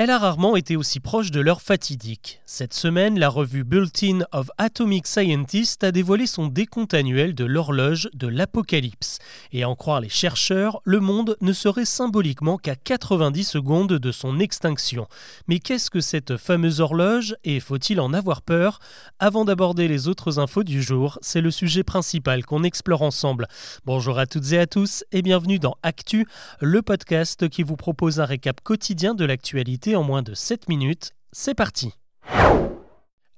[0.00, 2.40] elle a rarement été aussi proche de l'heure fatidique.
[2.46, 8.08] Cette semaine, la revue Bulletin of Atomic Scientists a dévoilé son décompte annuel de l'horloge
[8.14, 9.18] de l'apocalypse.
[9.50, 14.12] Et à en croire les chercheurs, le monde ne serait symboliquement qu'à 90 secondes de
[14.12, 15.08] son extinction.
[15.48, 18.78] Mais qu'est-ce que cette fameuse horloge et faut-il en avoir peur?
[19.18, 23.48] Avant d'aborder les autres infos du jour, c'est le sujet principal qu'on explore ensemble.
[23.84, 26.24] Bonjour à toutes et à tous et bienvenue dans Actu,
[26.60, 31.12] le podcast qui vous propose un récap quotidien de l'actualité en moins de 7 minutes.
[31.32, 31.94] C'est parti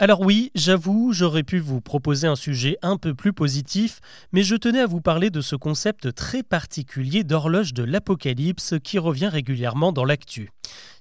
[0.03, 4.01] alors oui, j'avoue, j'aurais pu vous proposer un sujet un peu plus positif,
[4.33, 8.99] mais je tenais à vous parler de ce concept très particulier d'horloge de l'apocalypse qui
[8.99, 10.53] revient régulièrement dans l'actu.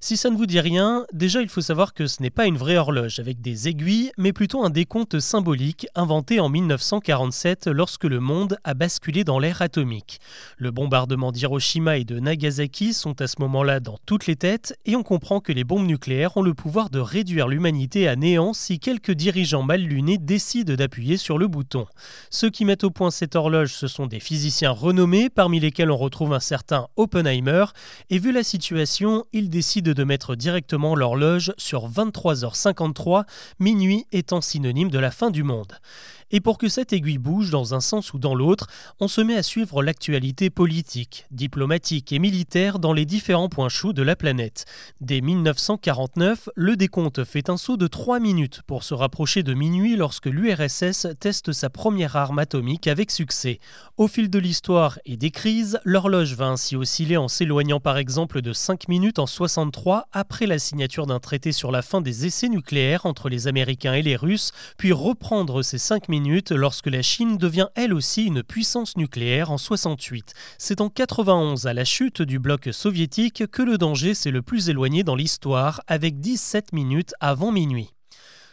[0.01, 2.55] Si ça ne vous dit rien, déjà il faut savoir que ce n'est pas une
[2.55, 8.21] vraie horloge avec des aiguilles, mais plutôt un décompte symbolique inventé en 1947 lorsque le
[8.21, 10.21] monde a basculé dans l'ère atomique.
[10.57, 14.95] Le bombardement d'Hiroshima et de Nagasaki sont à ce moment-là dans toutes les têtes et
[14.95, 18.79] on comprend que les bombes nucléaires ont le pouvoir de réduire l'humanité à néant si
[18.79, 21.87] quelques dirigeants mal lunés décident d'appuyer sur le bouton.
[22.29, 25.97] Ceux qui mettent au point cette horloge, ce sont des physiciens renommés, parmi lesquels on
[25.97, 27.65] retrouve un certain Oppenheimer,
[28.09, 29.49] et vu la situation, ils
[29.93, 33.25] de mettre directement l'horloge sur 23h53,
[33.59, 35.73] minuit étant synonyme de la fin du monde.
[36.31, 38.67] Et pour que cette aiguille bouge dans un sens ou dans l'autre,
[38.99, 43.93] on se met à suivre l'actualité politique, diplomatique et militaire dans les différents points chauds
[43.93, 44.65] de la planète.
[45.01, 49.95] Dès 1949, le décompte fait un saut de 3 minutes pour se rapprocher de minuit
[49.95, 53.59] lorsque l'URSS teste sa première arme atomique avec succès.
[53.97, 58.43] Au fil de l'histoire et des crises, l'horloge va ainsi osciller en s'éloignant par exemple
[58.43, 62.49] de 5 minutes en 63 après la signature d'un traité sur la fin des essais
[62.49, 66.18] nucléaires entre les Américains et les Russes, puis reprendre ces 5 minutes
[66.51, 70.33] lorsque la Chine devient elle aussi une puissance nucléaire en 68.
[70.57, 74.69] C'est en 91 à la chute du bloc soviétique que le danger s'est le plus
[74.69, 77.93] éloigné dans l'histoire avec 17 minutes avant minuit.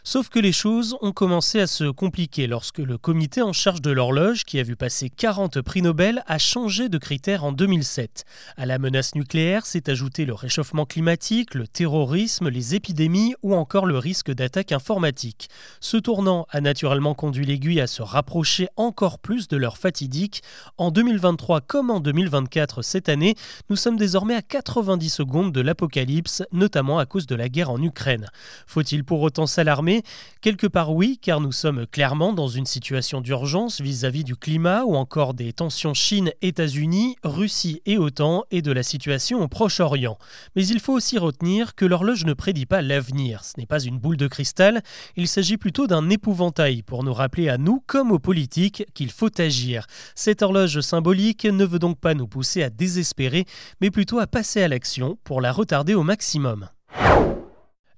[0.09, 3.91] Sauf que les choses ont commencé à se compliquer lorsque le comité en charge de
[3.91, 8.23] l'horloge, qui a vu passer 40 prix Nobel, a changé de critère en 2007.
[8.55, 13.85] À la menace nucléaire s'est ajouté le réchauffement climatique, le terrorisme, les épidémies ou encore
[13.85, 15.49] le risque d'attaque informatique.
[15.81, 20.41] Ce tournant a naturellement conduit l'aiguille à se rapprocher encore plus de l'heure fatidique.
[20.77, 23.35] En 2023 comme en 2024 cette année,
[23.69, 27.81] nous sommes désormais à 90 secondes de l'apocalypse, notamment à cause de la guerre en
[27.81, 28.29] Ukraine.
[28.67, 29.96] Faut-il pour autant s'alarmer?
[30.41, 34.95] Quelque part oui, car nous sommes clairement dans une situation d'urgence vis-à-vis du climat ou
[34.95, 40.17] encore des tensions Chine-États-Unis, Russie et OTAN et de la situation au Proche-Orient.
[40.55, 43.43] Mais il faut aussi retenir que l'horloge ne prédit pas l'avenir.
[43.43, 44.81] Ce n'est pas une boule de cristal,
[45.15, 49.41] il s'agit plutôt d'un épouvantail pour nous rappeler à nous comme aux politiques qu'il faut
[49.41, 49.85] agir.
[50.15, 53.45] Cette horloge symbolique ne veut donc pas nous pousser à désespérer,
[53.81, 56.69] mais plutôt à passer à l'action pour la retarder au maximum.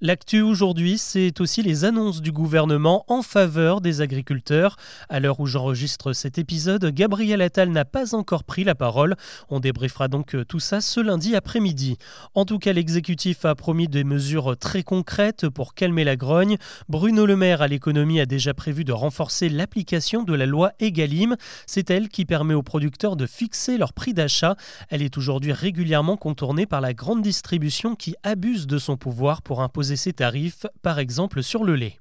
[0.01, 4.77] L'actu aujourd'hui, c'est aussi les annonces du gouvernement en faveur des agriculteurs.
[5.09, 9.17] À l'heure où j'enregistre cet épisode, Gabriel Attal n'a pas encore pris la parole.
[9.49, 11.97] On débriefera donc tout ça ce lundi après-midi.
[12.33, 16.55] En tout cas, l'exécutif a promis des mesures très concrètes pour calmer la grogne.
[16.87, 21.35] Bruno Le Maire à l'économie a déjà prévu de renforcer l'application de la loi Egalim.
[21.65, 24.55] C'est elle qui permet aux producteurs de fixer leur prix d'achat.
[24.87, 29.61] Elle est aujourd'hui régulièrement contournée par la grande distribution qui abuse de son pouvoir pour
[29.61, 31.99] imposer ses tarifs, par exemple sur le lait.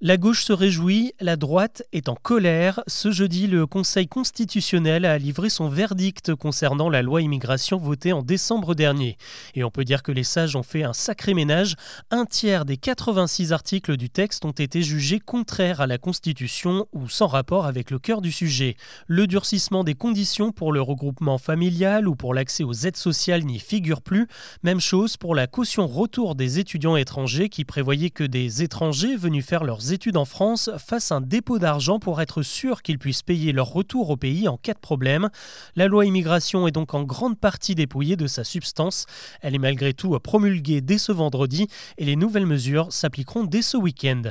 [0.00, 2.84] La gauche se réjouit, la droite est en colère.
[2.86, 8.22] Ce jeudi, le Conseil constitutionnel a livré son verdict concernant la loi immigration votée en
[8.22, 9.16] décembre dernier.
[9.56, 11.74] Et on peut dire que les sages ont fait un sacré ménage.
[12.12, 17.08] Un tiers des 86 articles du texte ont été jugés contraires à la Constitution ou
[17.08, 18.76] sans rapport avec le cœur du sujet.
[19.08, 23.58] Le durcissement des conditions pour le regroupement familial ou pour l'accès aux aides sociales n'y
[23.58, 24.28] figure plus.
[24.62, 29.44] Même chose pour la caution retour des étudiants étrangers qui prévoyait que des étrangers venus
[29.44, 33.52] faire leurs études en France fassent un dépôt d'argent pour être sûr qu'ils puissent payer
[33.52, 35.28] leur retour au pays en cas de problème.
[35.76, 39.06] La loi immigration est donc en grande partie dépouillée de sa substance.
[39.40, 41.68] Elle est malgré tout promulguée dès ce vendredi
[41.98, 44.22] et les nouvelles mesures s'appliqueront dès ce week-end.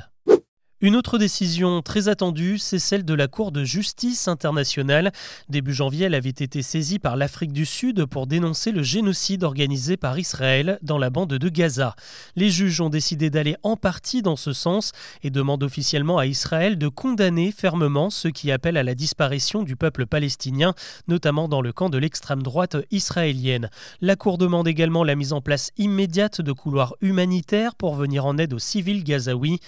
[0.80, 5.12] Une autre décision très attendue, c'est celle de la Cour de justice internationale.
[5.50, 9.98] Début janvier, elle avait été saisie par l'Afrique du Sud pour dénoncer le génocide organisé
[9.98, 11.96] par Israël dans la bande de Gaza.
[12.36, 14.92] Les juges ont décidé d'aller en partie dans ce sens
[15.24, 19.76] et demandent officiellement à Israël de condamner fermement ceux qui appellent à la disparition du
[19.76, 20.76] peuple palestinien,
[21.08, 23.72] notamment dans le camp de l'extrême droite israélienne.
[24.00, 28.38] La Cour demande également la mise en place immédiate de couloirs humanitaires pour venir en
[28.38, 29.60] aide aux civils gazaouis.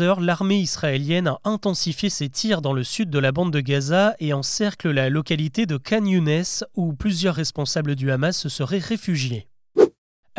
[0.00, 4.32] L'armée israélienne a intensifié ses tirs dans le sud de la bande de Gaza et
[4.32, 9.47] encercle la localité de Khan Younes où plusieurs responsables du Hamas se seraient réfugiés.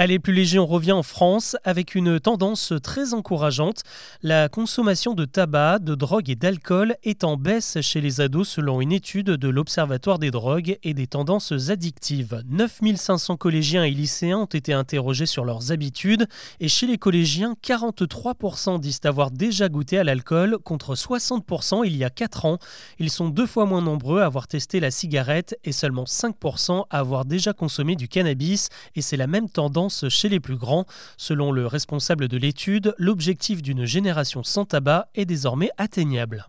[0.02, 3.84] Allez, plus léger, on revient en France avec une tendance très encourageante.
[4.24, 8.80] La consommation de tabac, de drogue et d'alcool est en baisse chez les ados selon
[8.80, 12.42] une étude de l'Observatoire des drogues et des tendances addictives.
[12.48, 16.28] 9500 collégiens et lycéens ont été interrogés sur leurs habitudes
[16.62, 22.06] et chez les collégiens, 43% disent avoir déjà goûté à l'alcool contre 60% il y
[22.06, 22.58] a 4 ans.
[23.00, 27.00] Ils sont deux fois moins nombreux à avoir testé la cigarette et seulement 5% à
[27.00, 30.86] avoir déjà consommé du cannabis et c'est la même tendance chez les plus grands.
[31.18, 36.48] Selon le responsable de l'étude, l'objectif d'une génération sans tabac est désormais atteignable.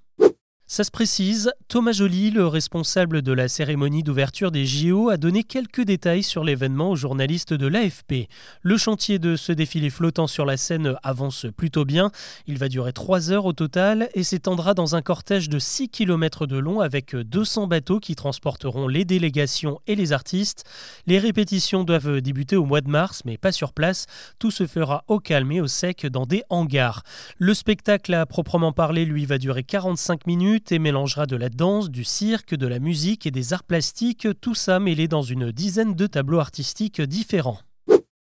[0.72, 5.42] Ça se précise, Thomas Joly, le responsable de la cérémonie d'ouverture des JO, a donné
[5.42, 8.28] quelques détails sur l'événement aux journalistes de l'AFP.
[8.62, 12.12] Le chantier de ce défilé flottant sur la scène avance plutôt bien.
[12.46, 16.46] Il va durer 3 heures au total et s'étendra dans un cortège de 6 km
[16.46, 20.62] de long avec 200 bateaux qui transporteront les délégations et les artistes.
[21.08, 24.06] Les répétitions doivent débuter au mois de mars, mais pas sur place.
[24.38, 27.02] Tout se fera au calme et au sec dans des hangars.
[27.38, 31.90] Le spectacle à proprement parler, lui, va durer 45 minutes et mélangera de la danse,
[31.90, 35.94] du cirque, de la musique et des arts plastiques, tout ça mêlé dans une dizaine
[35.94, 37.58] de tableaux artistiques différents.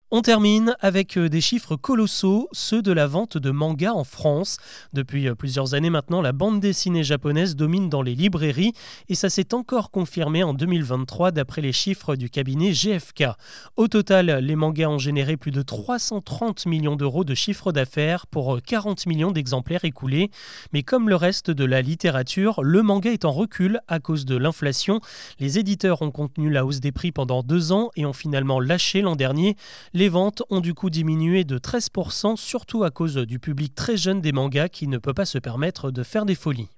[0.10, 4.56] On termine avec euh, des chiffres colossaux, ceux de la vente de mangas en France.
[4.94, 8.72] Depuis euh, plusieurs années maintenant, la bande dessinée japonaise domine dans les librairies
[9.10, 13.26] et ça s'est encore confirmé en 2023 d'après les chiffres du cabinet GFK.
[13.76, 18.62] Au total, les mangas ont généré plus de 330 millions d'euros de chiffre d'affaires pour
[18.66, 20.32] 40 euh, millions d'exemplaires écoulés.
[20.72, 24.38] Mais comme le reste de la littérature, le manga est en recul à cause de
[24.38, 25.02] l'inflation.
[25.42, 29.02] Les éditeurs ont contenu la hausse des prix pendant deux ans et ont finalement lâché
[29.02, 29.58] l'an dernier.
[29.98, 34.22] Les ventes ont du coup diminué de 13%, surtout à cause du public très jeune
[34.22, 36.70] des mangas qui ne peut pas se permettre de faire des folies.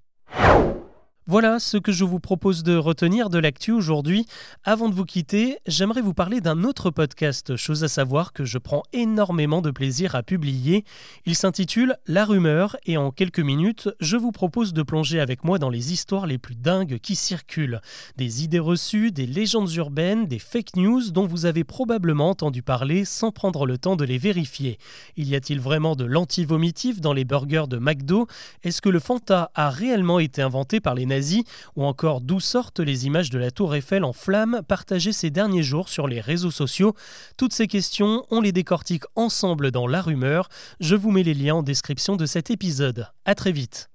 [1.30, 4.26] Voilà ce que je vous propose de retenir de l'actu aujourd'hui.
[4.64, 8.58] Avant de vous quitter, j'aimerais vous parler d'un autre podcast, chose à savoir que je
[8.58, 10.86] prends énormément de plaisir à publier.
[11.28, 15.60] Il s'intitule La rumeur et en quelques minutes, je vous propose de plonger avec moi
[15.60, 17.80] dans les histoires les plus dingues qui circulent.
[18.18, 23.06] Des idées reçues, des légendes urbaines, des fake news dont vous avez probablement entendu parler
[23.06, 24.80] sans prendre le temps de les vérifier.
[25.16, 28.26] Y a-t-il vraiment de l'anti-vomitif dans les burgers de McDo?
[28.64, 31.19] Est-ce que le Fanta a réellement été inventé par les nazis?
[31.76, 35.64] Ou encore d'où sortent les images de la tour Eiffel en flammes partagées ces derniers
[35.64, 36.96] jours sur les réseaux sociaux.
[37.38, 40.50] Toutes ces questions, on les décortique ensemble dans La Rumeur.
[40.80, 43.08] Je vous mets les liens en description de cet épisode.
[43.26, 43.90] A très vite.